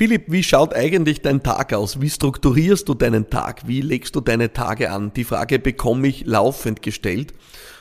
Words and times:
Philipp, 0.00 0.32
wie 0.32 0.42
schaut 0.42 0.72
eigentlich 0.72 1.20
dein 1.20 1.42
Tag 1.42 1.74
aus? 1.74 2.00
Wie 2.00 2.08
strukturierst 2.08 2.88
du 2.88 2.94
deinen 2.94 3.28
Tag? 3.28 3.68
Wie 3.68 3.82
legst 3.82 4.16
du 4.16 4.22
deine 4.22 4.50
Tage 4.54 4.90
an? 4.92 5.12
Die 5.12 5.24
Frage 5.24 5.58
bekomme 5.58 6.08
ich 6.08 6.24
laufend 6.24 6.80
gestellt 6.80 7.34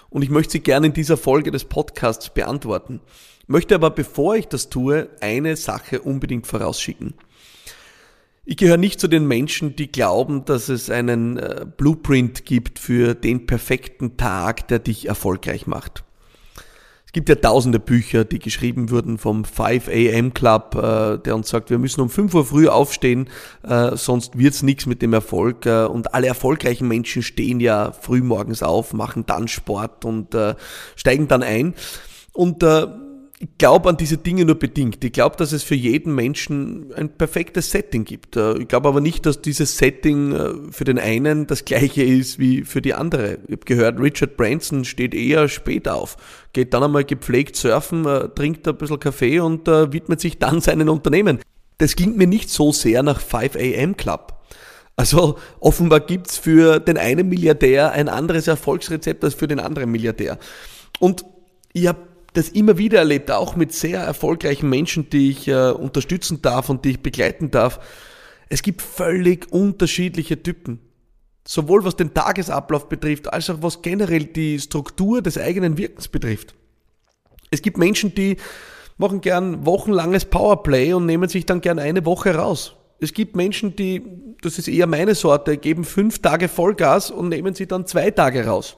und 0.09 0.21
ich 0.21 0.29
möchte 0.29 0.51
sie 0.51 0.59
gerne 0.59 0.87
in 0.87 0.93
dieser 0.93 1.15
Folge 1.15 1.49
des 1.49 1.63
Podcasts 1.63 2.29
beantworten. 2.33 2.99
Möchte 3.47 3.73
aber, 3.73 3.89
bevor 3.89 4.35
ich 4.35 4.49
das 4.49 4.67
tue, 4.67 5.07
eine 5.21 5.55
Sache 5.55 6.01
unbedingt 6.01 6.45
vorausschicken. 6.45 7.13
Ich 8.43 8.57
gehöre 8.57 8.75
nicht 8.75 8.99
zu 8.99 9.07
den 9.07 9.25
Menschen, 9.25 9.77
die 9.77 9.89
glauben, 9.89 10.43
dass 10.43 10.67
es 10.67 10.89
einen 10.89 11.37
äh, 11.37 11.65
Blueprint 11.77 12.43
gibt 12.43 12.79
für 12.79 13.15
den 13.15 13.45
perfekten 13.45 14.17
Tag, 14.17 14.67
der 14.67 14.79
dich 14.79 15.07
erfolgreich 15.07 15.67
macht. 15.67 16.03
Es 17.09 17.13
gibt 17.13 17.27
ja 17.27 17.33
tausende 17.33 17.79
Bücher, 17.79 18.23
die 18.23 18.37
geschrieben 18.37 18.91
wurden 18.91 19.17
vom 19.17 19.43
5 19.43 19.87
AM 19.89 20.31
Club, 20.31 20.75
äh, 20.75 21.17
der 21.17 21.35
uns 21.35 21.49
sagt, 21.49 21.71
wir 21.71 21.79
müssen 21.79 22.01
um 22.01 22.09
5 22.11 22.35
Uhr 22.35 22.45
früh 22.45 22.67
aufstehen, 22.67 23.29
äh, 23.67 23.95
sonst 23.95 24.37
wird's 24.37 24.61
nichts 24.61 24.85
mit 24.85 25.01
dem 25.01 25.13
Erfolg. 25.13 25.65
Äh, 25.65 25.85
und 25.85 26.13
alle 26.13 26.27
erfolgreichen 26.27 26.87
Menschen 26.87 27.23
stehen 27.23 27.61
ja 27.61 27.93
früh 27.93 28.21
morgens 28.21 28.61
auf, 28.61 28.93
machen 28.93 29.25
dann 29.25 29.47
Sport 29.47 30.05
und 30.05 30.35
äh, 30.35 30.53
steigen 30.95 31.27
dann 31.27 31.41
ein. 31.41 31.73
Und 32.31 32.61
äh, 32.61 32.85
ich 33.41 33.57
glaube 33.57 33.87
an 33.87 33.95
diese 33.95 34.17
Dinge 34.17 34.43
nur 34.43 34.55
bedingt. 34.55 35.01
Ich 35.03 35.13
glaube, 35.13 35.37
dass 35.37 35.53
es 35.53 35.63
für 35.63 35.75
jeden 35.75 36.13
Menschen 36.13 36.93
ein 36.93 37.09
perfektes 37.09 37.71
Setting 37.71 38.03
gibt. 38.03 38.35
Äh, 38.35 38.57
ich 38.57 38.67
glaube 38.67 38.89
aber 38.89 38.99
nicht, 38.99 39.25
dass 39.25 39.41
dieses 39.41 39.77
Setting 39.77 40.33
äh, 40.33 40.53
für 40.71 40.83
den 40.83 40.99
einen 40.99 41.47
das 41.47 41.63
gleiche 41.63 42.03
ist 42.03 42.37
wie 42.37 42.63
für 42.65 42.81
die 42.81 42.93
andere. 42.93 43.39
Ich 43.47 43.53
habe 43.53 43.65
gehört, 43.65 43.99
Richard 43.99 44.35
Branson 44.35 44.83
steht 44.83 45.15
eher 45.15 45.47
spät 45.47 45.87
auf, 45.87 46.17
geht 46.51 46.73
dann 46.73 46.83
einmal 46.83 47.05
gepflegt 47.05 47.55
surfen, 47.55 48.05
äh, 48.05 48.27
trinkt 48.27 48.67
ein 48.67 48.75
bisschen 48.75 48.99
Kaffee 48.99 49.39
und 49.39 49.67
widmet 49.67 50.19
sich 50.19 50.37
dann 50.37 50.59
seinen 50.61 50.89
Unternehmen. 50.89 51.39
Das 51.77 51.95
klingt 51.95 52.17
mir 52.17 52.27
nicht 52.27 52.49
so 52.49 52.73
sehr 52.73 53.03
nach 53.03 53.21
5 53.21 53.55
AM 53.55 53.95
Club. 53.95 54.33
Also 54.97 55.37
offenbar 55.61 56.01
gibt's 56.01 56.37
für 56.37 56.81
den 56.81 56.97
einen 56.97 57.29
Milliardär 57.29 57.93
ein 57.93 58.09
anderes 58.09 58.49
Erfolgsrezept 58.49 59.23
als 59.23 59.33
für 59.33 59.47
den 59.47 59.61
anderen 59.61 59.89
Milliardär. 59.89 60.37
Und 60.99 61.23
ich 61.71 61.87
habe 61.87 62.08
das 62.39 62.47
immer 62.49 62.77
wieder 62.77 62.99
erlebt, 62.99 63.31
auch 63.31 63.57
mit 63.57 63.73
sehr 63.73 63.99
erfolgreichen 63.99 64.69
Menschen, 64.69 65.09
die 65.09 65.31
ich 65.31 65.49
äh, 65.49 65.71
unterstützen 65.71 66.41
darf 66.41 66.69
und 66.69 66.85
die 66.85 66.91
ich 66.91 67.01
begleiten 67.01 67.51
darf. 67.51 67.81
Es 68.47 68.63
gibt 68.63 68.81
völlig 68.81 69.51
unterschiedliche 69.51 70.41
Typen. 70.41 70.79
Sowohl 71.45 71.83
was 71.83 71.97
den 71.97 72.13
Tagesablauf 72.13 72.87
betrifft, 72.87 73.33
als 73.33 73.49
auch 73.49 73.57
was 73.61 73.81
generell 73.81 74.23
die 74.23 74.57
Struktur 74.57 75.21
des 75.21 75.37
eigenen 75.37 75.77
Wirkens 75.77 76.07
betrifft. 76.07 76.55
Es 77.51 77.61
gibt 77.61 77.77
Menschen, 77.77 78.15
die 78.15 78.37
machen 78.97 79.19
gern 79.19 79.65
wochenlanges 79.65 80.23
Powerplay 80.23 80.93
und 80.93 81.05
nehmen 81.05 81.27
sich 81.27 81.45
dann 81.45 81.59
gern 81.59 81.77
eine 81.77 82.05
Woche 82.05 82.35
raus. 82.35 82.75
Es 83.01 83.13
gibt 83.13 83.35
Menschen, 83.35 83.75
die, 83.75 84.01
das 84.41 84.57
ist 84.57 84.69
eher 84.69 84.87
meine 84.87 85.13
Sorte, 85.13 85.57
geben 85.57 85.83
fünf 85.83 86.19
Tage 86.19 86.47
Vollgas 86.47 87.11
und 87.11 87.27
nehmen 87.27 87.53
sich 87.53 87.67
dann 87.67 87.85
zwei 87.85 88.11
Tage 88.11 88.45
raus. 88.45 88.77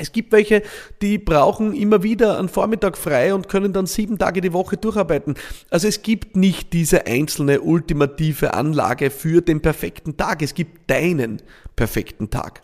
Es 0.00 0.12
gibt 0.12 0.32
welche, 0.32 0.62
die 1.02 1.18
brauchen 1.18 1.74
immer 1.74 2.02
wieder 2.02 2.38
einen 2.38 2.48
Vormittag 2.48 2.96
frei 2.96 3.34
und 3.34 3.48
können 3.48 3.72
dann 3.72 3.86
sieben 3.86 4.16
Tage 4.18 4.40
die 4.40 4.52
Woche 4.52 4.78
durcharbeiten. 4.78 5.34
Also 5.68 5.88
es 5.88 6.02
gibt 6.02 6.36
nicht 6.36 6.72
diese 6.72 7.06
einzelne 7.06 7.60
ultimative 7.60 8.54
Anlage 8.54 9.10
für 9.10 9.42
den 9.42 9.60
perfekten 9.60 10.16
Tag. 10.16 10.42
Es 10.42 10.54
gibt 10.54 10.90
deinen 10.90 11.42
perfekten 11.76 12.30
Tag. 12.30 12.62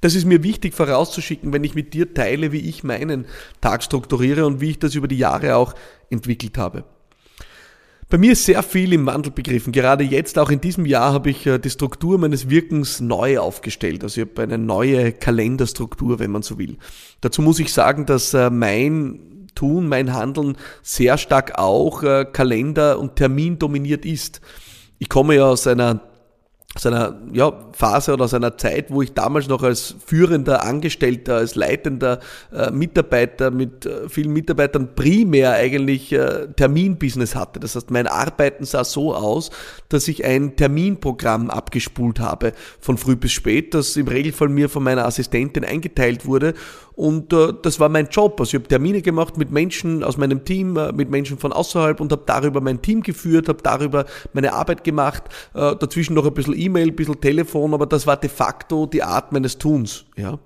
Das 0.00 0.14
ist 0.14 0.26
mir 0.26 0.44
wichtig 0.44 0.74
vorauszuschicken, 0.74 1.52
wenn 1.52 1.64
ich 1.64 1.74
mit 1.74 1.92
dir 1.92 2.14
teile, 2.14 2.52
wie 2.52 2.68
ich 2.68 2.84
meinen 2.84 3.26
Tag 3.60 3.82
strukturiere 3.82 4.46
und 4.46 4.60
wie 4.60 4.70
ich 4.70 4.78
das 4.78 4.94
über 4.94 5.08
die 5.08 5.18
Jahre 5.18 5.56
auch 5.56 5.74
entwickelt 6.10 6.56
habe. 6.56 6.84
Bei 8.08 8.18
mir 8.18 8.32
ist 8.32 8.44
sehr 8.44 8.62
viel 8.62 8.92
im 8.92 9.04
Wandel 9.06 9.32
begriffen. 9.32 9.72
Gerade 9.72 10.04
jetzt, 10.04 10.38
auch 10.38 10.50
in 10.50 10.60
diesem 10.60 10.86
Jahr, 10.86 11.12
habe 11.12 11.30
ich 11.30 11.44
äh, 11.44 11.58
die 11.58 11.70
Struktur 11.70 12.18
meines 12.18 12.48
Wirkens 12.48 13.00
neu 13.00 13.40
aufgestellt. 13.40 14.04
Also 14.04 14.20
ich 14.20 14.28
habe 14.28 14.42
eine 14.42 14.58
neue 14.58 15.12
Kalenderstruktur, 15.12 16.20
wenn 16.20 16.30
man 16.30 16.42
so 16.42 16.56
will. 16.56 16.76
Dazu 17.20 17.42
muss 17.42 17.58
ich 17.58 17.72
sagen, 17.72 18.06
dass 18.06 18.32
äh, 18.32 18.48
mein 18.48 19.48
Tun, 19.56 19.88
mein 19.88 20.12
Handeln 20.12 20.56
sehr 20.82 21.18
stark 21.18 21.58
auch 21.58 22.04
äh, 22.04 22.24
Kalender- 22.32 23.00
und 23.00 23.16
Termin 23.16 23.58
dominiert 23.58 24.04
ist. 24.04 24.40
Ich 25.00 25.08
komme 25.08 25.34
ja 25.34 25.46
aus 25.46 25.66
einer 25.66 26.00
seiner 26.78 27.18
ja, 27.32 27.52
Phase 27.72 28.12
oder 28.12 28.28
seiner 28.28 28.56
Zeit, 28.56 28.90
wo 28.90 29.02
ich 29.02 29.12
damals 29.14 29.48
noch 29.48 29.62
als 29.62 29.94
führender 30.04 30.64
Angestellter, 30.64 31.36
als 31.36 31.54
leitender 31.54 32.20
äh, 32.52 32.70
Mitarbeiter 32.70 33.50
mit 33.50 33.86
äh, 33.86 34.08
vielen 34.08 34.32
Mitarbeitern 34.32 34.94
primär 34.94 35.52
eigentlich 35.52 36.12
äh, 36.12 36.48
Terminbusiness 36.56 37.34
hatte. 37.34 37.60
Das 37.60 37.76
heißt, 37.76 37.90
mein 37.90 38.06
Arbeiten 38.06 38.64
sah 38.64 38.84
so 38.84 39.14
aus, 39.14 39.50
dass 39.88 40.08
ich 40.08 40.24
ein 40.24 40.56
Terminprogramm 40.56 41.50
abgespult 41.50 42.20
habe 42.20 42.52
von 42.80 42.98
früh 42.98 43.16
bis 43.16 43.32
spät, 43.32 43.74
das 43.74 43.96
im 43.96 44.08
Regelfall 44.08 44.48
mir 44.48 44.68
von 44.68 44.82
meiner 44.82 45.06
Assistentin 45.06 45.64
eingeteilt 45.64 46.26
wurde 46.26 46.54
und 46.96 47.30
äh, 47.34 47.52
das 47.60 47.78
war 47.78 47.90
mein 47.90 48.08
Job. 48.08 48.40
Also 48.40 48.56
ich 48.56 48.62
habe 48.62 48.68
Termine 48.68 49.02
gemacht 49.02 49.36
mit 49.36 49.50
Menschen 49.50 50.02
aus 50.02 50.16
meinem 50.16 50.44
Team, 50.46 50.78
äh, 50.78 50.92
mit 50.92 51.10
Menschen 51.10 51.36
von 51.36 51.52
außerhalb 51.52 52.00
und 52.00 52.10
habe 52.10 52.22
darüber 52.24 52.62
mein 52.62 52.80
Team 52.80 53.02
geführt, 53.02 53.48
habe 53.48 53.62
darüber 53.62 54.06
meine 54.32 54.54
Arbeit 54.54 54.82
gemacht. 54.82 55.24
Äh, 55.52 55.76
dazwischen 55.76 56.14
noch 56.14 56.26
ein 56.26 56.32
bisschen 56.32 56.54
E-Mail, 56.66 56.88
ein 56.88 56.96
bisschen 56.96 57.20
Telefon, 57.20 57.74
aber 57.74 57.86
das 57.86 58.06
war 58.06 58.16
de 58.16 58.30
facto 58.30 58.86
die 58.86 59.02
Art 59.02 59.32
meines 59.32 59.58
Tuns. 59.58 60.04
Ja. 60.16 60.38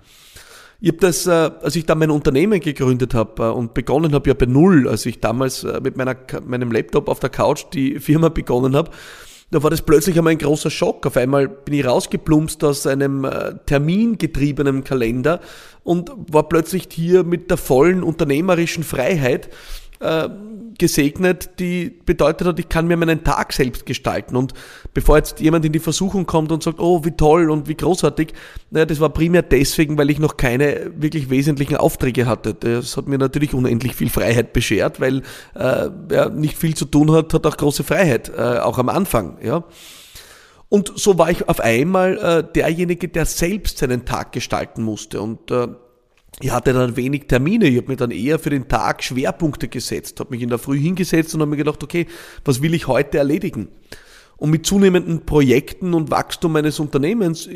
Ich 0.82 0.88
habe 0.88 0.98
das, 0.98 1.26
äh, 1.26 1.30
als 1.30 1.76
ich 1.76 1.84
da 1.84 1.94
mein 1.94 2.10
Unternehmen 2.10 2.58
gegründet 2.58 3.12
habe 3.12 3.42
äh, 3.42 3.50
und 3.50 3.74
begonnen 3.74 4.14
habe 4.14 4.30
ja 4.30 4.34
bei 4.34 4.46
Null, 4.46 4.88
als 4.88 5.04
ich 5.04 5.20
damals 5.20 5.62
äh, 5.62 5.78
mit 5.82 5.96
meiner, 5.96 6.16
meinem 6.46 6.72
Laptop 6.72 7.08
auf 7.08 7.20
der 7.20 7.28
Couch 7.28 7.64
die 7.74 7.98
Firma 7.98 8.30
begonnen 8.30 8.74
habe, 8.74 8.90
da 9.50 9.62
war 9.62 9.68
das 9.68 9.82
plötzlich 9.82 10.16
einmal 10.16 10.32
ein 10.32 10.38
großer 10.38 10.70
Schock. 10.70 11.04
Auf 11.06 11.16
einmal 11.16 11.48
bin 11.48 11.74
ich 11.74 11.84
rausgeplumpst 11.84 12.62
aus 12.62 12.86
einem 12.86 13.26
termingetriebenen 13.66 14.84
Kalender 14.84 15.40
und 15.82 16.12
war 16.30 16.48
plötzlich 16.48 16.86
hier 16.92 17.24
mit 17.24 17.50
der 17.50 17.56
vollen 17.56 18.04
unternehmerischen 18.04 18.84
Freiheit 18.84 19.50
äh, 20.00 20.28
gesegnet, 20.78 21.50
die 21.58 21.90
bedeutet 21.90 22.46
hat, 22.46 22.58
ich 22.58 22.68
kann 22.68 22.86
mir 22.86 22.96
meinen 22.96 23.22
Tag 23.22 23.52
selbst 23.52 23.84
gestalten. 23.84 24.34
Und 24.34 24.54
bevor 24.94 25.18
jetzt 25.18 25.38
jemand 25.40 25.64
in 25.66 25.72
die 25.72 25.78
Versuchung 25.78 26.24
kommt 26.24 26.50
und 26.52 26.62
sagt, 26.62 26.80
oh, 26.80 27.04
wie 27.04 27.10
toll 27.10 27.50
und 27.50 27.68
wie 27.68 27.74
großartig, 27.74 28.32
naja, 28.70 28.86
das 28.86 28.98
war 28.98 29.10
primär 29.10 29.42
deswegen, 29.42 29.98
weil 29.98 30.08
ich 30.08 30.18
noch 30.18 30.38
keine 30.38 30.90
wirklich 30.96 31.28
wesentlichen 31.28 31.76
Aufträge 31.76 32.26
hatte. 32.26 32.54
Das 32.54 32.96
hat 32.96 33.08
mir 33.08 33.18
natürlich 33.18 33.52
unendlich 33.52 33.94
viel 33.94 34.08
Freiheit 34.08 34.54
beschert, 34.54 35.00
weil 35.00 35.18
äh, 35.54 35.90
wer 36.08 36.30
nicht 36.30 36.56
viel 36.56 36.74
zu 36.74 36.86
tun 36.86 37.12
hat, 37.12 37.34
hat 37.34 37.46
auch 37.46 37.58
große 37.58 37.84
Freiheit, 37.84 38.32
äh, 38.34 38.58
auch 38.58 38.78
am 38.78 38.88
Anfang. 38.88 39.36
Ja. 39.42 39.64
Und 40.70 40.92
so 40.96 41.18
war 41.18 41.30
ich 41.30 41.48
auf 41.48 41.60
einmal 41.60 42.16
äh, 42.16 42.52
derjenige, 42.54 43.08
der 43.08 43.26
selbst 43.26 43.78
seinen 43.78 44.06
Tag 44.06 44.32
gestalten 44.32 44.82
musste. 44.82 45.20
Und 45.20 45.50
äh, 45.50 45.68
ich 46.42 46.50
hatte 46.50 46.72
dann 46.72 46.96
wenig 46.96 47.26
Termine. 47.26 47.66
Ich 47.66 47.76
habe 47.76 47.88
mir 47.88 47.96
dann 47.96 48.10
eher 48.10 48.38
für 48.38 48.50
den 48.50 48.68
Tag 48.68 49.02
Schwerpunkte 49.02 49.68
gesetzt, 49.68 50.20
habe 50.20 50.30
mich 50.30 50.42
in 50.42 50.48
der 50.48 50.58
Früh 50.58 50.78
hingesetzt 50.78 51.34
und 51.34 51.40
habe 51.40 51.50
mir 51.50 51.56
gedacht, 51.56 51.82
okay, 51.82 52.06
was 52.44 52.62
will 52.62 52.74
ich 52.74 52.86
heute 52.86 53.18
erledigen? 53.18 53.68
Und 54.40 54.48
mit 54.48 54.64
zunehmenden 54.64 55.26
Projekten 55.26 55.92
und 55.92 56.10
Wachstum 56.10 56.52
meines 56.52 56.80
Unternehmens 56.80 57.46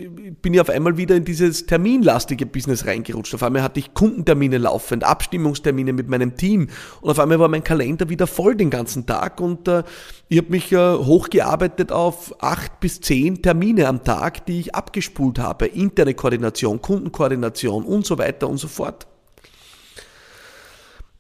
bin 0.43 0.53
ich 0.53 0.61
auf 0.61 0.69
einmal 0.69 0.99
wieder 0.99 1.17
in 1.17 1.25
dieses 1.25 1.65
terminlastige 1.65 2.45
Business 2.45 2.85
reingerutscht. 2.85 3.35
Auf 3.35 3.43
einmal 3.43 3.63
hatte 3.63 3.81
ich 3.81 3.95
Kundentermine 3.95 4.59
laufend, 4.59 5.03
Abstimmungstermine 5.03 5.95
mit 5.95 6.11
meinem 6.11 6.37
Team 6.37 6.69
und 7.01 7.11
auf 7.11 7.19
einmal 7.19 7.41
war 7.41 7.49
mein 7.49 7.65
Kalender 7.65 8.11
wieder 8.11 8.27
voll 8.27 8.55
den 8.55 8.69
ganzen 8.69 9.07
Tag 9.07 9.41
und 9.41 9.67
äh, 9.67 9.83
ich 10.29 10.37
habe 10.37 10.51
mich 10.51 10.73
äh, 10.73 10.77
hochgearbeitet 10.77 11.91
auf 11.91 12.35
acht 12.43 12.81
bis 12.81 13.01
zehn 13.01 13.41
Termine 13.41 13.89
am 13.89 14.05
Tag, 14.05 14.45
die 14.45 14.61
ich 14.61 14.75
abgespult 14.75 15.39
habe. 15.39 15.65
Interne 15.65 16.13
Koordination, 16.13 16.83
Kundenkoordination 16.83 17.87
und 17.87 18.05
so 18.05 18.19
weiter 18.19 18.47
und 18.47 18.59
so 18.59 18.69
fort. 18.69 19.07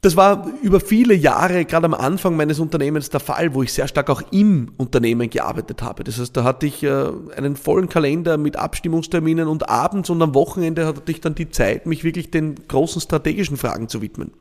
Das 0.04 0.16
war 0.16 0.46
über 0.60 0.80
viele 0.80 1.14
Jahre, 1.14 1.64
gerade 1.64 1.86
am 1.86 1.94
Anfang 1.94 2.36
meines 2.36 2.60
Unternehmens, 2.60 3.08
der 3.08 3.20
Fall, 3.20 3.54
wo 3.54 3.62
ich 3.62 3.72
sehr 3.72 3.88
stark 3.88 4.10
auch 4.10 4.20
im 4.32 4.72
Unternehmen 4.76 5.30
gearbeitet 5.30 5.80
habe. 5.80 6.04
Das 6.04 6.18
heißt, 6.18 6.36
da 6.36 6.44
hatte 6.44 6.66
ich 6.66 6.82
äh, 6.82 7.06
einen 7.34 7.56
vollen 7.56 7.88
Kalender 7.88 8.36
mit 8.36 8.56
Abstimmungsterminen 8.56 9.48
und 9.48 9.66
abends 9.70 10.10
und 10.10 10.20
am 10.20 10.34
Wochenende 10.34 10.84
hatte 10.84 11.10
ich 11.10 11.22
dann 11.22 11.34
die 11.34 11.48
Zeit, 11.48 11.86
mich 11.86 12.04
wirklich 12.04 12.30
den 12.30 12.54
großen 12.68 13.00
strategischen 13.00 13.56
Fragen 13.56 13.88
zu 13.88 14.02
widmen. 14.02 14.32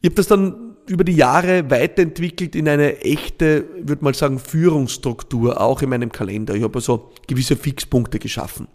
Ich 0.00 0.10
habe 0.10 0.14
das 0.14 0.28
dann 0.28 0.76
über 0.86 1.02
die 1.02 1.16
Jahre 1.16 1.68
weiterentwickelt 1.68 2.54
in 2.54 2.68
eine 2.68 3.00
echte, 3.00 3.64
würde 3.82 4.04
mal 4.04 4.14
sagen, 4.14 4.38
Führungsstruktur, 4.38 5.60
auch 5.60 5.82
in 5.82 5.90
meinem 5.90 6.12
Kalender. 6.12 6.54
Ich 6.54 6.62
habe 6.62 6.76
also 6.76 7.10
gewisse 7.26 7.56
Fixpunkte 7.56 8.20
geschaffen. 8.20 8.68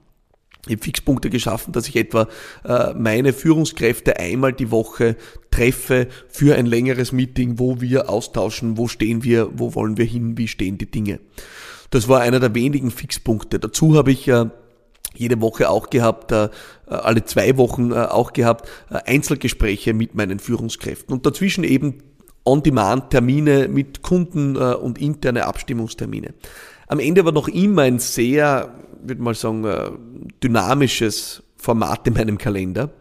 Ich 0.68 0.74
habe 0.74 0.84
Fixpunkte 0.84 1.30
geschaffen, 1.30 1.74
dass 1.74 1.88
ich 1.88 1.96
etwa 1.96 2.28
äh, 2.64 2.94
meine 2.96 3.34
Führungskräfte 3.34 4.20
einmal 4.20 4.54
die 4.54 4.72
Woche 4.72 5.16
treffe 5.52 6.08
für 6.28 6.56
ein 6.56 6.66
längeres 6.66 7.12
Meeting, 7.12 7.60
wo 7.60 7.82
wir 7.82 8.10
austauschen, 8.10 8.78
wo 8.78 8.88
stehen 8.88 9.24
wir, 9.24 9.50
wo 9.54 9.76
wollen 9.76 9.98
wir 9.98 10.06
hin, 10.06 10.38
wie 10.38 10.48
stehen 10.48 10.78
die 10.78 10.90
Dinge. 10.90 11.20
Das 11.92 12.08
war 12.08 12.22
einer 12.22 12.40
der 12.40 12.56
wenigen 12.56 12.90
Fixpunkte. 12.90 13.60
Dazu 13.60 13.96
habe 13.96 14.12
ich 14.12 14.28
äh, 14.28 14.46
jede 15.14 15.40
Woche 15.40 15.70
auch 15.70 15.92
gehabt, 15.92 16.32
äh, 16.32 16.50
alle 16.88 17.24
zwei 17.26 17.58
Wochen 17.58 17.94
auch 17.94 18.34
gehabt, 18.34 18.70
Einzelgespräche 18.90 19.94
mit 19.94 20.14
meinen 20.14 20.40
Führungskräften 20.40 21.14
und 21.14 21.26
dazwischen 21.26 21.64
eben 21.64 22.04
On-Demand-Termine 22.44 23.68
mit 23.68 24.04
Kunden 24.04 24.56
und 24.56 25.02
interne 25.02 25.46
Abstimmungstermine. 25.46 26.36
Am 26.88 27.00
Ende 27.00 27.26
war 27.26 27.32
noch 27.32 27.48
immer 27.48 27.84
ein 27.84 28.00
sehr, 28.00 28.76
würde 29.04 29.22
mal 29.22 29.36
sagen, 29.36 29.66
äh, 29.66 29.92
dynamisches 30.44 31.44
Format 31.58 32.08
in 32.08 32.14
meinem 32.14 32.38
Kalender. 32.38 32.92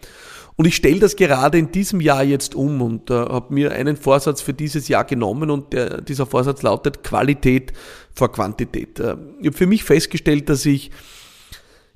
Und 0.57 0.67
ich 0.67 0.77
stelle 0.77 1.01
das 1.01 1.17
gerade 1.17 1.59
in 1.59 1.73
diesem 1.73 2.01
Jahr 2.01 2.23
jetzt 2.23 2.55
um 2.55 2.81
und 2.81 3.11
äh, 3.11 3.15
habe 3.15 3.53
mir 3.53 3.73
einen 3.73 3.97
Vorsatz 3.97 4.41
für 4.41 4.55
dieses 4.55 4.87
Jahr 4.87 5.05
genommen 5.05 5.51
und 5.51 5.73
der, 5.73 6.01
dieser 6.01 6.27
Vorsatz 6.27 6.63
lautet 6.63 7.03
Qualität 7.03 7.73
vor 8.15 8.31
Quantität. 8.31 9.01
Äh, 9.01 9.17
ich 9.41 9.47
habe 9.49 9.57
für 9.57 9.67
mich 9.67 9.83
festgestellt, 9.83 10.49
dass 10.49 10.65
ich 10.65 10.91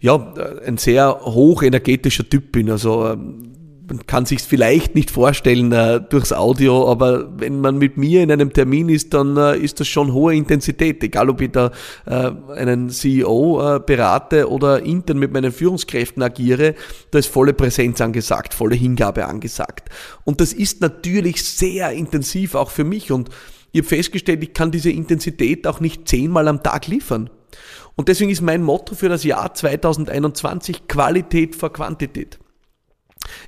ja, 0.01 0.17
ein 0.65 0.77
sehr 0.77 1.21
hochenergetischer 1.25 2.29
Typ 2.29 2.53
bin. 2.53 2.71
Also 2.71 3.07
ähm, 3.07 3.53
man 3.89 4.07
kann 4.07 4.27
sich 4.27 4.41
vielleicht 4.41 4.95
nicht 4.95 5.11
vorstellen 5.11 5.73
äh, 5.73 6.01
durchs 6.01 6.33
Audio, 6.33 6.91
aber 6.91 7.29
wenn 7.39 7.61
man 7.61 7.79
mit 7.79 7.97
mir 7.97 8.23
in 8.23 8.31
einem 8.31 8.53
Termin 8.53 8.89
ist, 8.89 9.15
dann 9.15 9.37
äh, 9.37 9.57
ist 9.57 9.81
das 9.81 9.89
schon 9.89 10.13
hohe 10.13 10.35
Intensität. 10.35 11.03
Egal, 11.03 11.31
ob 11.31 11.41
ich 11.41 11.51
da 11.53 11.73
äh, 12.07 12.31
einen 12.55 12.91
CEO 12.91 13.77
äh, 13.77 13.81
berate 13.81 14.49
oder 14.49 14.83
intern 14.83 15.19
mit 15.19 15.33
meinen 15.33 15.53
Führungskräften 15.53 16.23
agiere, 16.23 16.75
da 17.11 17.19
ist 17.19 17.29
volle 17.29 17.55
Präsenz 17.55 18.01
angesagt, 18.01 18.55
volle 18.55 18.75
Hingabe 18.75 19.27
angesagt. 19.27 19.89
Und 20.25 20.41
das 20.41 20.53
ist 20.53 20.81
natürlich 20.81 21.43
sehr 21.43 21.91
intensiv 21.93 22.55
auch 22.55 22.71
für 22.71 22.85
mich 22.85 23.11
und 23.11 23.31
ich 23.73 23.81
habe 23.81 23.89
festgestellt, 23.89 24.43
ich 24.43 24.55
kann 24.55 24.71
diese 24.71 24.91
Intensität 24.91 25.67
auch 25.67 25.81
nicht 25.81 26.09
zehnmal 26.09 26.49
am 26.49 26.63
Tag 26.63 26.87
liefern. 26.87 27.31
Und 27.97 28.09
deswegen 28.09 28.31
ist 28.31 28.41
mein 28.41 28.63
Motto 28.63 28.95
für 28.95 29.09
das 29.09 29.25
Jahr 29.25 29.53
2021 29.53 30.89
Qualität 30.89 31.55
vor 31.55 31.73
Quantität. 31.73 32.39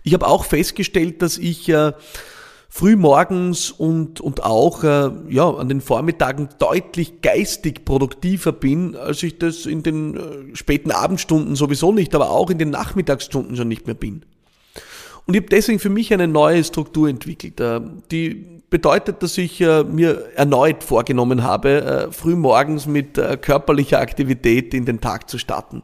Ich 0.03 0.15
habe 0.15 0.27
auch 0.27 0.45
festgestellt, 0.45 1.23
dass 1.23 1.39
ich 1.39 1.69
äh, 1.69 1.93
früh 2.69 2.97
morgens 2.97 3.71
und, 3.71 4.21
und 4.21 4.43
auch 4.45 4.85
äh, 4.85 5.11
ja, 5.29 5.51
an 5.51 5.69
den 5.69 5.81
Vormittagen 5.81 6.49
deutlich 6.59 7.21
geistig 7.21 7.85
produktiver 7.85 8.53
bin, 8.53 8.97
als 8.97 9.23
ich 9.23 9.39
das 9.39 9.67
in 9.67 9.83
den 9.83 10.17
äh, 10.17 10.57
späten 10.57 10.93
Abendstunden 10.93 11.57
sowieso 11.57 11.93
nicht, 11.93 12.15
aber 12.15 12.31
auch 12.31 12.49
in 12.49 12.59
den 12.59 12.71
Nachmittagsstunden 12.71 13.57
schon 13.57 13.69
nicht 13.69 13.87
mehr 13.87 13.97
bin. 13.97 14.23
Und 15.27 15.35
ich 15.35 15.43
habe 15.43 15.51
deswegen 15.51 15.79
für 15.81 15.91
mich 15.91 16.13
eine 16.13 16.29
neue 16.29 16.63
Struktur 16.65 17.09
entwickelt, 17.09 17.61
äh, 17.61 17.81
die 18.11 18.61
bedeutet, 18.71 19.23
dass 19.23 19.37
ich 19.37 19.61
äh, 19.61 19.83
mir 19.83 20.29
erneut 20.37 20.85
vorgenommen 20.85 21.43
habe, 21.43 21.83
äh, 21.83 22.13
früh 22.13 22.37
morgens 22.37 22.87
mit 22.87 23.19
äh, 23.19 23.37
körperlicher 23.37 23.99
Aktivität 23.99 24.73
in 24.73 24.85
den 24.85 25.01
Tag 25.01 25.29
zu 25.29 25.39
starten. 25.39 25.83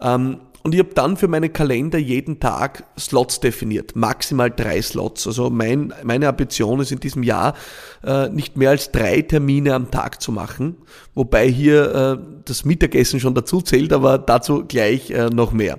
Ähm, 0.00 0.40
und 0.64 0.74
ich 0.74 0.78
habe 0.80 0.94
dann 0.94 1.18
für 1.18 1.28
meinen 1.28 1.52
Kalender 1.52 1.98
jeden 1.98 2.40
Tag 2.40 2.84
Slots 2.98 3.38
definiert, 3.38 3.94
maximal 3.96 4.50
drei 4.50 4.80
Slots. 4.80 5.26
Also 5.26 5.50
mein, 5.50 5.92
meine 6.02 6.26
Ambition 6.26 6.80
ist 6.80 6.90
in 6.90 7.00
diesem 7.00 7.22
Jahr 7.22 7.54
äh, 8.02 8.30
nicht 8.30 8.56
mehr 8.56 8.70
als 8.70 8.90
drei 8.90 9.20
Termine 9.20 9.74
am 9.74 9.90
Tag 9.90 10.22
zu 10.22 10.32
machen, 10.32 10.76
wobei 11.14 11.46
hier 11.48 11.94
äh, 11.94 12.40
das 12.46 12.64
Mittagessen 12.64 13.20
schon 13.20 13.34
dazu 13.34 13.60
zählt, 13.60 13.92
aber 13.92 14.16
dazu 14.16 14.64
gleich 14.66 15.10
äh, 15.10 15.28
noch 15.28 15.52
mehr. 15.52 15.78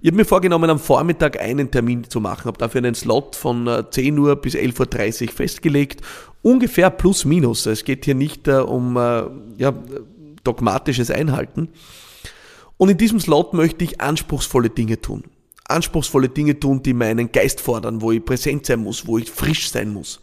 Ich 0.00 0.08
habe 0.08 0.16
mir 0.16 0.24
vorgenommen, 0.24 0.70
am 0.70 0.78
Vormittag 0.78 1.38
einen 1.38 1.70
Termin 1.70 2.08
zu 2.08 2.18
machen, 2.18 2.46
habe 2.46 2.58
dafür 2.58 2.78
einen 2.78 2.94
Slot 2.94 3.36
von 3.36 3.84
10 3.90 4.16
äh, 4.16 4.18
Uhr 4.18 4.36
bis 4.36 4.54
11.30 4.54 5.26
Uhr 5.26 5.32
festgelegt, 5.32 6.00
ungefähr 6.40 6.88
plus 6.88 7.26
minus. 7.26 7.66
Es 7.66 7.84
geht 7.84 8.06
hier 8.06 8.14
nicht 8.14 8.48
äh, 8.48 8.52
um 8.52 8.96
äh, 8.96 9.24
ja, 9.58 9.74
dogmatisches 10.42 11.10
Einhalten. 11.10 11.68
Und 12.82 12.88
in 12.88 12.98
diesem 12.98 13.20
Slot 13.20 13.54
möchte 13.54 13.84
ich 13.84 14.00
anspruchsvolle 14.00 14.68
Dinge 14.68 15.00
tun. 15.00 15.22
Anspruchsvolle 15.68 16.28
Dinge 16.28 16.58
tun, 16.58 16.82
die 16.82 16.94
meinen 16.94 17.30
Geist 17.30 17.60
fordern, 17.60 18.02
wo 18.02 18.10
ich 18.10 18.24
präsent 18.24 18.66
sein 18.66 18.80
muss, 18.80 19.06
wo 19.06 19.18
ich 19.18 19.30
frisch 19.30 19.70
sein 19.70 19.92
muss. 19.92 20.20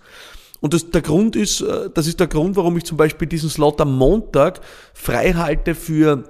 Und 0.59 0.73
das, 0.73 0.89
der 0.89 1.01
Grund 1.01 1.37
ist, 1.37 1.61
äh, 1.61 1.89
das 1.93 2.05
ist 2.05 2.19
der 2.19 2.27
Grund, 2.27 2.57
warum 2.57 2.75
ich 2.75 2.83
zum 2.83 2.97
Beispiel 2.97 3.29
diesen 3.29 3.49
Slot 3.49 3.79
am 3.79 3.97
Montag 3.97 4.59
frei 4.93 5.31
halte 5.35 5.73
für 5.73 6.25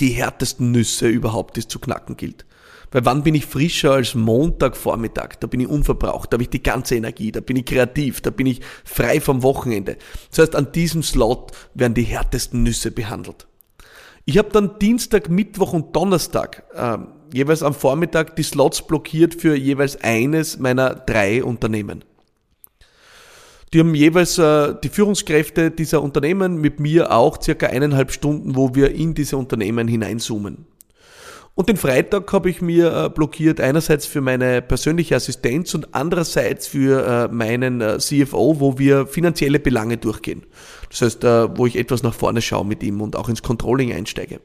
die 0.00 0.08
härtesten 0.08 0.72
Nüsse 0.72 1.06
überhaupt, 1.06 1.54
die 1.54 1.60
es 1.60 1.68
zu 1.68 1.78
knacken 1.78 2.16
gilt. 2.16 2.44
Weil 2.90 3.04
wann 3.04 3.22
bin 3.22 3.36
ich 3.36 3.46
frischer 3.46 3.92
als 3.92 4.16
Montagvormittag? 4.16 5.36
Da 5.38 5.46
bin 5.46 5.60
ich 5.60 5.68
unverbraucht, 5.68 6.32
da 6.32 6.34
habe 6.34 6.42
ich 6.42 6.50
die 6.50 6.64
ganze 6.64 6.96
Energie, 6.96 7.30
da 7.30 7.38
bin 7.38 7.54
ich 7.54 7.66
kreativ, 7.66 8.20
da 8.20 8.30
bin 8.30 8.48
ich 8.48 8.62
frei 8.84 9.20
vom 9.20 9.44
Wochenende. 9.44 9.96
Das 10.30 10.40
heißt, 10.40 10.56
an 10.56 10.72
diesem 10.72 11.04
Slot 11.04 11.52
werden 11.74 11.94
die 11.94 12.02
härtesten 12.02 12.64
Nüsse 12.64 12.90
behandelt. 12.90 13.46
Ich 14.24 14.38
habe 14.38 14.50
dann 14.50 14.78
Dienstag, 14.78 15.28
Mittwoch 15.28 15.72
und 15.72 15.96
Donnerstag 15.96 16.64
äh, 16.74 16.98
jeweils 17.32 17.62
am 17.62 17.74
Vormittag 17.74 18.36
die 18.36 18.44
Slots 18.44 18.86
blockiert 18.86 19.34
für 19.34 19.56
jeweils 19.56 20.00
eines 20.00 20.58
meiner 20.58 20.94
drei 20.94 21.42
Unternehmen. 21.42 22.04
Die 23.72 23.80
haben 23.80 23.94
jeweils 23.94 24.38
äh, 24.38 24.74
die 24.82 24.90
Führungskräfte 24.90 25.70
dieser 25.70 26.02
Unternehmen 26.02 26.60
mit 26.60 26.78
mir 26.78 27.10
auch 27.10 27.40
circa 27.40 27.66
eineinhalb 27.66 28.12
Stunden, 28.12 28.54
wo 28.54 28.74
wir 28.74 28.94
in 28.94 29.14
diese 29.14 29.36
Unternehmen 29.36 29.88
hineinzoomen. 29.88 30.66
Und 31.54 31.68
den 31.68 31.76
Freitag 31.76 32.32
habe 32.32 32.48
ich 32.48 32.62
mir 32.62 32.92
äh, 32.92 33.08
blockiert, 33.10 33.60
einerseits 33.60 34.06
für 34.06 34.22
meine 34.22 34.62
persönliche 34.62 35.16
Assistenz 35.16 35.74
und 35.74 35.94
andererseits 35.94 36.66
für 36.66 37.06
äh, 37.06 37.34
meinen 37.34 37.82
äh, 37.82 37.98
CFO, 37.98 38.58
wo 38.58 38.78
wir 38.78 39.06
finanzielle 39.06 39.60
Belange 39.60 39.98
durchgehen. 39.98 40.44
Das 40.88 41.02
heißt, 41.02 41.24
wo 41.24 41.64
ich 41.66 41.76
etwas 41.76 42.02
nach 42.02 42.12
vorne 42.12 42.42
schaue 42.42 42.66
mit 42.66 42.82
ihm 42.82 43.00
und 43.00 43.16
auch 43.16 43.30
ins 43.30 43.42
Controlling 43.42 43.94
einsteige. 43.94 44.40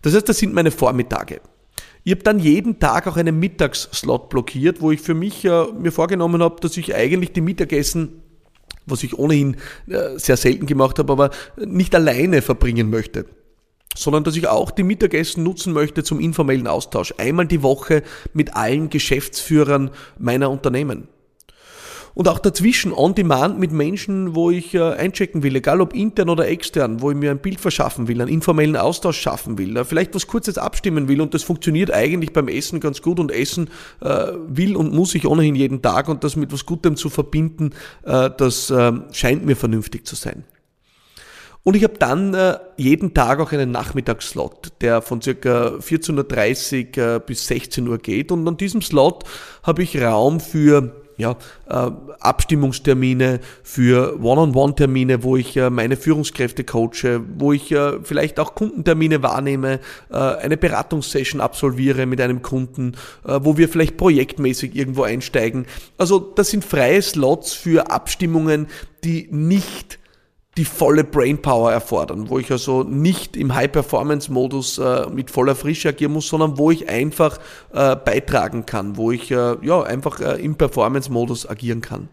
Das 0.00 0.14
heißt, 0.14 0.26
das 0.26 0.38
sind 0.38 0.54
meine 0.54 0.70
Vormittage. 0.70 1.42
Ich 2.04 2.12
habe 2.12 2.22
dann 2.22 2.38
jeden 2.38 2.78
Tag 2.78 3.06
auch 3.06 3.18
einen 3.18 3.38
Mittagsslot 3.38 4.30
blockiert, 4.30 4.80
wo 4.80 4.92
ich 4.92 5.02
für 5.02 5.12
mich 5.12 5.44
mir 5.44 5.92
vorgenommen 5.92 6.42
habe, 6.42 6.56
dass 6.60 6.78
ich 6.78 6.94
eigentlich 6.94 7.32
die 7.32 7.42
Mittagessen 7.42 8.22
was 8.84 9.04
ich 9.04 9.16
ohnehin 9.16 9.58
sehr 10.16 10.36
selten 10.36 10.66
gemacht 10.66 10.98
habe, 10.98 11.12
aber 11.12 11.30
nicht 11.56 11.94
alleine 11.94 12.42
verbringen 12.42 12.90
möchte 12.90 13.26
sondern 13.96 14.24
dass 14.24 14.36
ich 14.36 14.48
auch 14.48 14.70
die 14.70 14.82
Mittagessen 14.82 15.42
nutzen 15.42 15.72
möchte 15.72 16.04
zum 16.04 16.20
informellen 16.20 16.66
Austausch. 16.66 17.14
Einmal 17.18 17.46
die 17.46 17.62
Woche 17.62 18.02
mit 18.32 18.56
allen 18.56 18.90
Geschäftsführern 18.90 19.90
meiner 20.18 20.50
Unternehmen. 20.50 21.08
Und 22.14 22.28
auch 22.28 22.38
dazwischen 22.38 22.92
on 22.92 23.14
demand 23.14 23.58
mit 23.58 23.72
Menschen, 23.72 24.34
wo 24.34 24.50
ich 24.50 24.74
äh, 24.74 24.82
einchecken 24.82 25.42
will, 25.42 25.56
egal 25.56 25.80
ob 25.80 25.94
intern 25.94 26.28
oder 26.28 26.46
extern, 26.46 27.00
wo 27.00 27.10
ich 27.10 27.16
mir 27.16 27.30
ein 27.30 27.38
Bild 27.38 27.58
verschaffen 27.58 28.06
will, 28.06 28.20
einen 28.20 28.30
informellen 28.30 28.76
Austausch 28.76 29.18
schaffen 29.18 29.56
will, 29.56 29.76
äh, 29.78 29.84
vielleicht 29.84 30.14
was 30.14 30.26
Kurzes 30.26 30.58
abstimmen 30.58 31.08
will 31.08 31.22
und 31.22 31.32
das 31.32 31.42
funktioniert 31.42 31.90
eigentlich 31.90 32.34
beim 32.34 32.48
Essen 32.48 32.80
ganz 32.80 33.00
gut 33.00 33.18
und 33.18 33.32
Essen 33.32 33.70
äh, 34.00 34.26
will 34.46 34.76
und 34.76 34.92
muss 34.92 35.14
ich 35.14 35.26
ohnehin 35.26 35.54
jeden 35.54 35.80
Tag 35.80 36.08
und 36.08 36.22
das 36.22 36.36
mit 36.36 36.52
was 36.52 36.66
Gutem 36.66 36.96
zu 36.96 37.08
verbinden, 37.08 37.70
das 38.02 38.70
äh, 38.70 38.92
scheint 39.12 39.44
mir 39.44 39.56
vernünftig 39.56 40.06
zu 40.06 40.16
sein. 40.16 40.44
Und 41.64 41.76
ich 41.76 41.84
habe 41.84 41.96
dann 41.98 42.34
äh, 42.34 42.58
jeden 42.76 43.14
Tag 43.14 43.38
auch 43.38 43.52
einen 43.52 43.70
Nachmittagsslot, 43.70 44.72
der 44.80 45.00
von 45.00 45.22
circa 45.22 45.76
14.30 45.76 46.98
Uhr 46.98 47.16
äh, 47.16 47.20
bis 47.24 47.46
16 47.46 47.86
Uhr 47.86 47.98
geht. 47.98 48.32
Und 48.32 48.46
an 48.48 48.56
diesem 48.56 48.82
Slot 48.82 49.24
habe 49.62 49.82
ich 49.82 50.00
Raum 50.00 50.40
für 50.40 51.02
ja, 51.16 51.36
äh, 51.68 51.90
Abstimmungstermine, 52.20 53.40
für 53.62 54.20
One-on-One-Termine, 54.20 55.22
wo 55.22 55.36
ich 55.36 55.56
äh, 55.56 55.70
meine 55.70 55.96
Führungskräfte 55.96 56.64
coache, 56.64 57.20
wo 57.38 57.52
ich 57.52 57.70
äh, 57.70 58.00
vielleicht 58.02 58.40
auch 58.40 58.56
Kundentermine 58.56 59.22
wahrnehme, 59.22 59.78
äh, 60.10 60.16
eine 60.16 60.56
Beratungssession 60.56 61.40
absolviere 61.40 62.06
mit 62.06 62.20
einem 62.20 62.42
Kunden, 62.42 62.96
äh, 63.24 63.38
wo 63.42 63.56
wir 63.56 63.68
vielleicht 63.68 63.96
projektmäßig 63.96 64.74
irgendwo 64.74 65.04
einsteigen. 65.04 65.66
Also 65.96 66.18
das 66.18 66.50
sind 66.50 66.64
freie 66.64 67.02
Slots 67.02 67.52
für 67.52 67.90
Abstimmungen, 67.90 68.66
die 69.04 69.28
nicht 69.30 70.00
die 70.58 70.66
volle 70.66 71.02
Brainpower 71.02 71.72
erfordern, 71.72 72.28
wo 72.28 72.38
ich 72.38 72.50
also 72.50 72.82
nicht 72.82 73.36
im 73.36 73.54
High-Performance-Modus 73.54 74.78
äh, 74.78 75.06
mit 75.08 75.30
voller 75.30 75.54
Frische 75.54 75.88
agieren 75.88 76.12
muss, 76.12 76.28
sondern 76.28 76.58
wo 76.58 76.70
ich 76.70 76.88
einfach 76.90 77.38
äh, 77.72 77.96
beitragen 77.96 78.66
kann, 78.66 78.96
wo 78.98 79.10
ich 79.10 79.30
äh, 79.30 79.56
ja, 79.62 79.82
einfach 79.82 80.20
äh, 80.20 80.42
im 80.44 80.56
Performance-Modus 80.56 81.48
agieren 81.48 81.80
kann. 81.80 82.10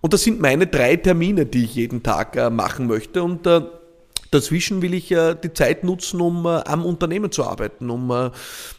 Und 0.00 0.12
das 0.12 0.22
sind 0.22 0.40
meine 0.40 0.68
drei 0.68 0.94
Termine, 0.96 1.44
die 1.44 1.64
ich 1.64 1.74
jeden 1.74 2.04
Tag 2.04 2.36
äh, 2.36 2.50
machen 2.50 2.86
möchte 2.86 3.22
und 3.22 3.46
äh, 3.46 3.62
Dazwischen 4.30 4.82
will 4.82 4.94
ich 4.94 5.10
die 5.10 5.52
Zeit 5.52 5.84
nutzen, 5.84 6.20
um 6.20 6.44
am 6.44 6.84
Unternehmen 6.84 7.30
zu 7.30 7.44
arbeiten, 7.44 7.88
um 7.88 8.32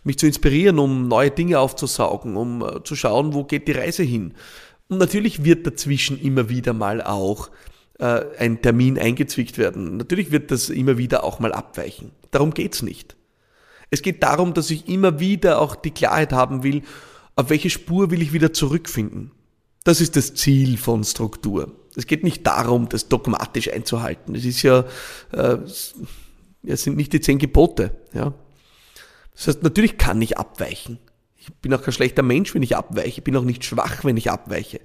mich 0.03 0.19
zu 0.19 0.25
inspirieren, 0.25 0.79
um 0.79 1.07
neue 1.07 1.31
Dinge 1.31 1.59
aufzusaugen, 1.59 2.35
um 2.35 2.81
zu 2.83 2.93
schauen, 2.97 3.33
wo 3.33 3.45
geht 3.45 3.69
die 3.69 3.71
Reise 3.71 4.03
hin. 4.03 4.33
Und 4.89 4.97
natürlich 4.97 5.45
wird 5.45 5.65
dazwischen 5.65 6.19
immer 6.19 6.49
wieder 6.49 6.73
mal 6.73 7.01
auch 7.01 7.47
äh, 7.47 7.51
ein 8.03 8.61
Termin 8.61 8.99
eingezwickt 8.99 9.57
werden. 9.57 9.97
Natürlich 9.97 10.31
wird 10.31 10.51
das 10.51 10.69
immer 10.69 10.97
wieder 10.97 11.23
auch 11.23 11.39
mal 11.39 11.53
abweichen. 11.53 12.11
Darum 12.31 12.53
geht's 12.53 12.81
nicht. 12.81 13.15
Es 13.89 14.01
geht 14.01 14.23
darum, 14.23 14.53
dass 14.53 14.69
ich 14.71 14.89
immer 14.89 15.19
wieder 15.19 15.61
auch 15.61 15.75
die 15.75 15.91
Klarheit 15.91 16.33
haben 16.33 16.63
will, 16.63 16.81
auf 17.35 17.49
welche 17.49 17.69
Spur 17.69 18.11
will 18.11 18.21
ich 18.21 18.33
wieder 18.33 18.53
zurückfinden. 18.53 19.31
Das 19.83 20.01
ist 20.01 20.15
das 20.15 20.33
Ziel 20.33 20.77
von 20.77 21.03
Struktur. 21.03 21.71
Es 21.95 22.07
geht 22.07 22.23
nicht 22.23 22.45
darum, 22.45 22.89
das 22.89 23.07
dogmatisch 23.07 23.71
einzuhalten. 23.71 24.35
Es 24.35 24.43
ist 24.43 24.61
ja, 24.63 24.85
äh, 25.31 25.57
es 26.63 26.83
sind 26.83 26.97
nicht 26.97 27.13
die 27.13 27.21
zehn 27.21 27.37
Gebote. 27.37 27.91
Ja. 28.13 28.33
Das 29.35 29.47
heißt, 29.47 29.63
natürlich 29.63 29.97
kann 29.97 30.21
ich 30.21 30.37
abweichen. 30.37 30.97
Ich 31.35 31.53
bin 31.53 31.73
auch 31.73 31.81
kein 31.81 31.93
schlechter 31.93 32.23
Mensch, 32.23 32.55
wenn 32.55 32.63
ich 32.63 32.75
abweiche. 32.75 33.19
Ich 33.19 33.23
bin 33.23 33.37
auch 33.37 33.43
nicht 33.43 33.63
schwach, 33.63 34.03
wenn 34.03 34.17
ich 34.17 34.31
abweiche. 34.31 34.81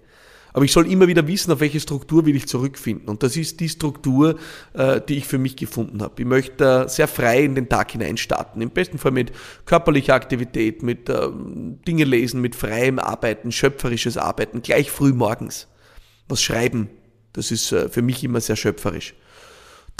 Aber 0.52 0.64
ich 0.64 0.72
soll 0.72 0.90
immer 0.90 1.06
wieder 1.06 1.26
wissen, 1.26 1.52
auf 1.52 1.60
welche 1.60 1.80
Struktur 1.80 2.26
will 2.26 2.36
ich 2.36 2.46
zurückfinden. 2.46 3.08
Und 3.08 3.22
das 3.22 3.36
ist 3.36 3.60
die 3.60 3.68
Struktur, 3.68 4.36
äh, 4.72 5.00
die 5.00 5.18
ich 5.18 5.26
für 5.26 5.38
mich 5.38 5.56
gefunden 5.56 6.02
habe. 6.02 6.14
Ich 6.18 6.26
möchte 6.26 6.88
sehr 6.88 7.08
frei 7.08 7.44
in 7.44 7.54
den 7.54 7.68
Tag 7.68 7.92
hinein 7.92 8.16
starten. 8.16 8.60
Im 8.60 8.70
besten 8.70 8.98
Fall 8.98 9.12
mit 9.12 9.32
körperlicher 9.64 10.14
Aktivität, 10.14 10.82
mit 10.82 11.08
ähm, 11.08 11.78
Dinge 11.86 12.04
lesen, 12.04 12.40
mit 12.40 12.54
freiem 12.54 12.98
Arbeiten, 12.98 13.52
schöpferisches 13.52 14.16
Arbeiten, 14.16 14.62
gleich 14.62 14.90
früh 14.90 15.12
morgens. 15.12 15.68
Was 16.28 16.42
schreiben, 16.42 16.90
das 17.32 17.50
ist 17.50 17.72
äh, 17.72 17.88
für 17.88 18.02
mich 18.02 18.24
immer 18.24 18.40
sehr 18.40 18.56
schöpferisch. 18.56 19.14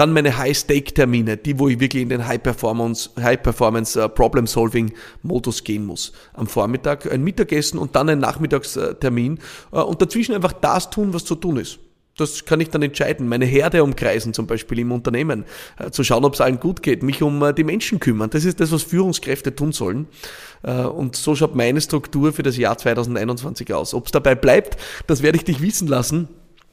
Dann 0.01 0.15
meine 0.15 0.39
High-Stake-Termine, 0.39 1.37
die, 1.37 1.59
wo 1.59 1.69
ich 1.69 1.79
wirklich 1.79 2.03
in 2.03 2.09
den 2.09 2.27
High-Performance, 2.27 3.11
High-Performance 3.21 4.03
uh, 4.03 4.09
Problem-Solving-Modus 4.09 5.63
gehen 5.63 5.85
muss. 5.85 6.13
Am 6.33 6.47
Vormittag 6.47 7.13
ein 7.13 7.23
Mittagessen 7.23 7.79
und 7.79 7.95
dann 7.95 8.09
ein 8.09 8.19
Nachmittagstermin 8.19 9.39
uh, 9.75 9.81
und 9.83 10.01
dazwischen 10.01 10.35
einfach 10.35 10.55
das 10.55 10.89
tun, 10.89 11.13
was 11.13 11.27
zu 11.27 11.35
tun 11.35 11.59
ist. 11.59 11.81
Das 12.17 12.47
kann 12.47 12.63
ich 12.63 12.71
dann 12.71 12.81
entscheiden. 12.81 13.29
Meine 13.29 13.45
Herde 13.45 13.85
umkreisen, 13.85 14.33
zum 14.33 14.47
Beispiel 14.47 14.79
im 14.79 14.91
Unternehmen, 14.91 15.45
uh, 15.79 15.91
zu 15.91 16.03
schauen, 16.03 16.25
ob 16.25 16.33
es 16.33 16.41
allen 16.41 16.61
gut 16.61 16.83
geht, 16.83 17.03
mich 17.03 17.21
um 17.21 17.55
die 17.55 17.65
Menschen 17.65 18.01
kümmern. 18.01 18.31
Das 18.31 18.47
ist 18.47 18.59
das, 18.59 18.73
was 18.73 18.83
Führungskräfte 18.83 19.55
tun 19.55 19.73
sollen. 19.73 20.07
Und 20.63 21.15
so 21.17 21.35
schaut 21.35 21.55
meine 21.55 21.83
Struktur 21.83 22.33
für 22.33 22.43
das 22.43 22.57
Jahr 22.57 22.79
2021 22.79 23.75
aus. 23.75 23.93
Ob 23.93 24.07
es 24.07 24.13
dabei 24.13 24.35
bleibt, 24.35 24.79
das 25.07 25.23
werde 25.23 25.37
ich 25.37 25.45
dich 25.45 25.61
wissen 25.61 25.89
lassen. 25.89 26.29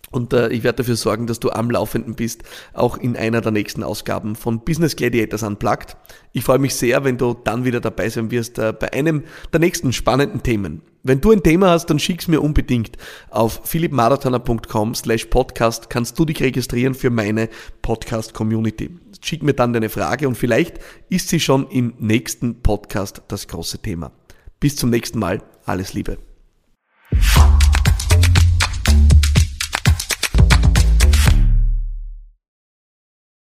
Und 0.10 0.34
äh, 0.34 0.50
ich 0.50 0.64
werde 0.64 0.78
dafür 0.78 0.96
sorgen, 0.96 1.28
dass 1.28 1.40
du 1.40 1.50
am 1.50 1.70
Laufenden 1.70 2.16
bist, 2.16 2.44
auch 2.74 2.98
in 2.98 3.18
einer 3.18 3.42
der 3.42 3.52
nächsten 3.52 3.84
Ausgaben 3.84 4.36
von 4.36 4.62
Business 4.62 4.96
Gladiators 4.96 5.44
Unplugged. 5.44 5.98
Ich 6.32 6.44
freue 6.44 6.60
mich 6.60 6.76
sehr, 6.76 7.04
wenn 7.04 7.18
du 7.18 7.34
dann 7.34 7.66
wieder 7.66 7.82
dabei 7.82 8.10
sein 8.10 8.32
wirst 8.32 8.58
äh, 8.58 8.74
bei 8.78 8.94
einem 8.94 9.24
der 9.52 9.60
nächsten 9.60 9.92
spannenden 9.92 10.44
Themen. 10.44 10.82
Wenn 11.04 11.22
du 11.22 11.32
ein 11.32 11.44
Thema 11.44 11.70
hast, 11.70 11.86
dann 11.86 12.00
schick's 12.00 12.28
mir 12.28 12.42
unbedingt. 12.42 12.98
Auf 13.30 13.62
philippmarathoner.com 13.64 14.94
slash 14.96 15.26
podcast 15.26 15.90
kannst 15.90 16.20
du 16.20 16.26
dich 16.26 16.42
registrieren 16.42 16.96
für 16.96 17.10
meine 17.10 17.50
Podcast-Community. 17.82 18.90
Schick 19.22 19.42
mir 19.42 19.54
dann 19.54 19.74
deine 19.74 19.90
Frage 19.90 20.28
und 20.28 20.36
vielleicht 20.36 20.80
ist 21.10 21.30
sie 21.30 21.40
schon 21.40 21.70
im 21.70 21.94
nächsten 21.98 22.62
Podcast 22.62 23.22
das 23.30 23.48
große 23.48 23.80
Thema. 23.80 24.12
Bis 24.60 24.76
zum 24.76 24.90
nächsten 24.90 25.20
Mal. 25.20 25.42
Alles 25.66 25.94
Liebe. 25.94 26.27